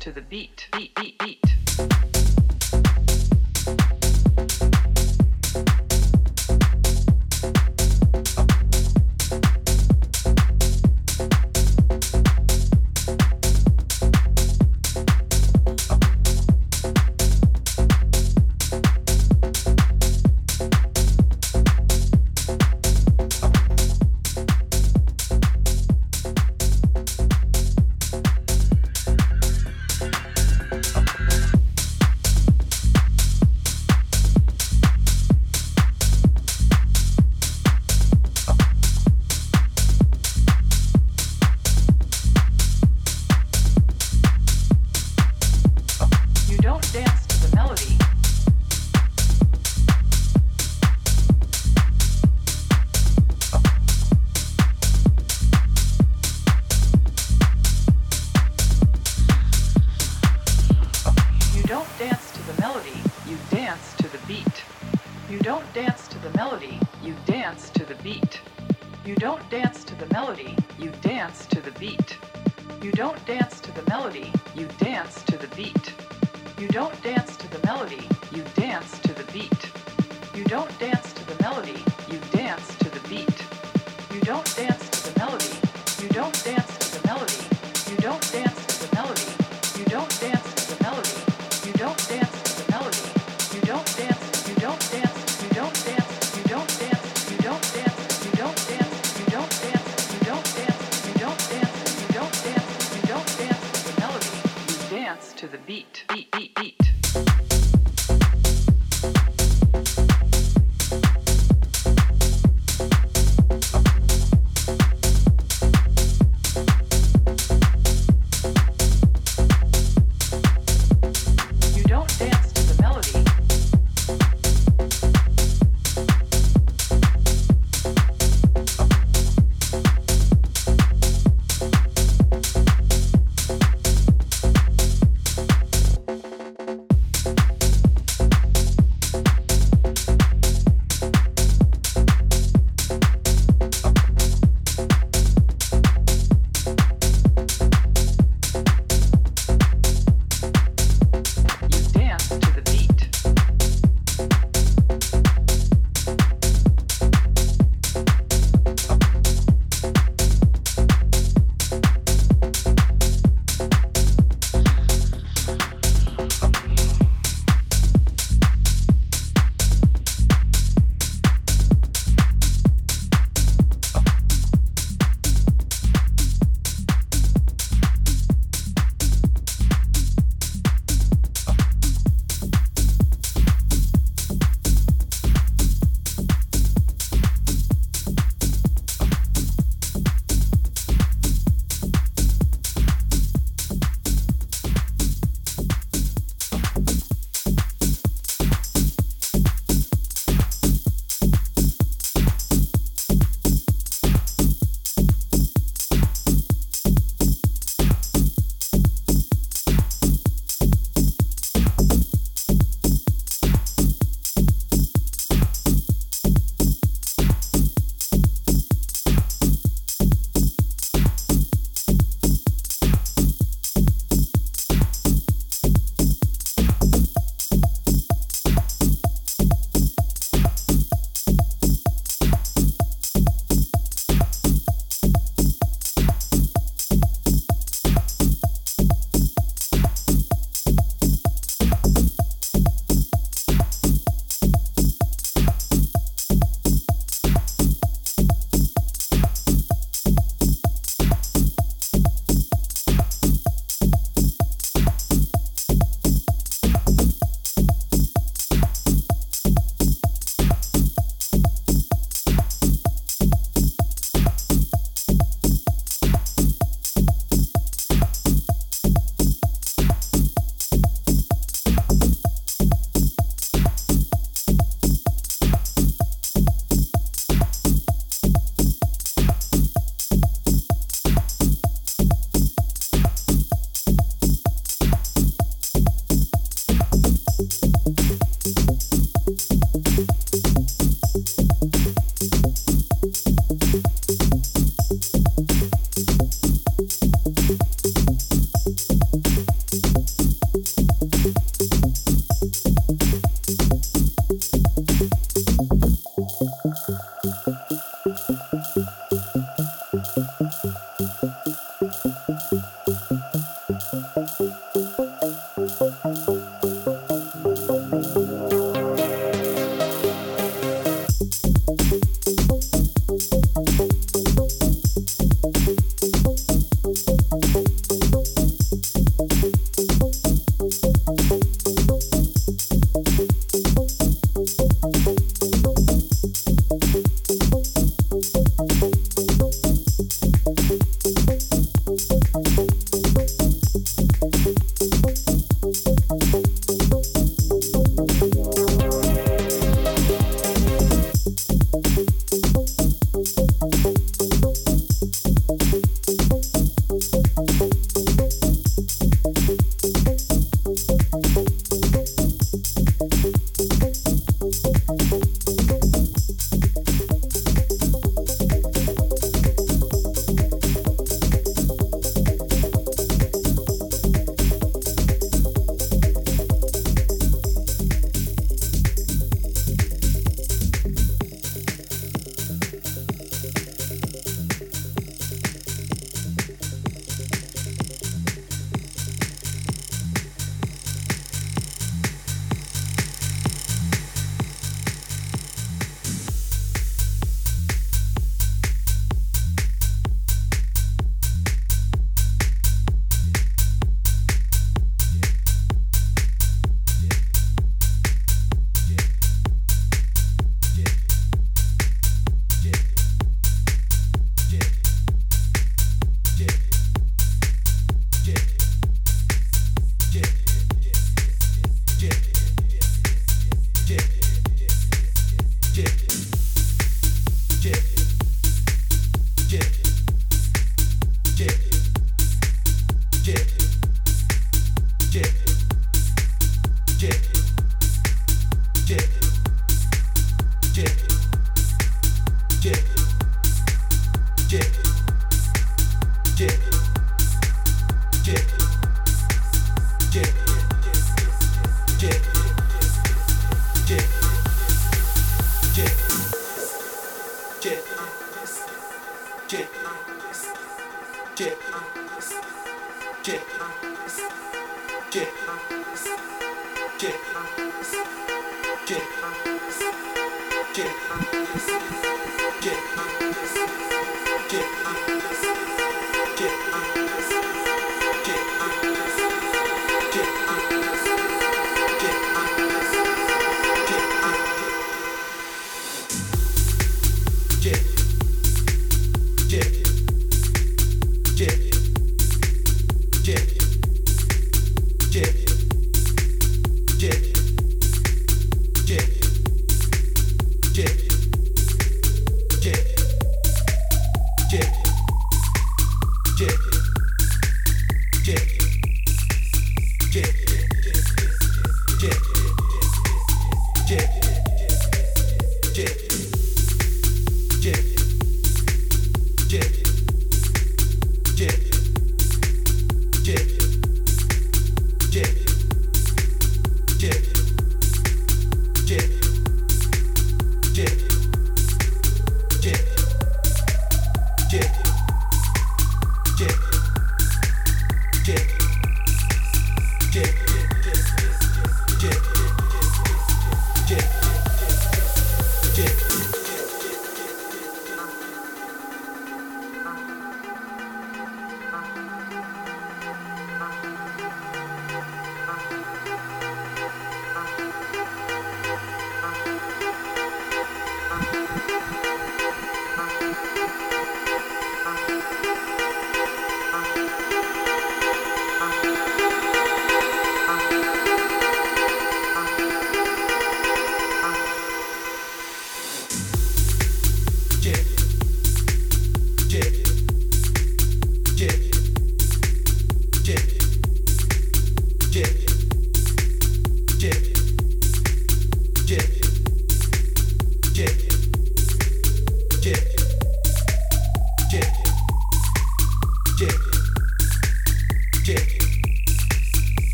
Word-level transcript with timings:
to 0.00 0.10
the 0.12 0.22
beat. 0.22 0.68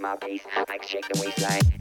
Baseline, 0.00 1.77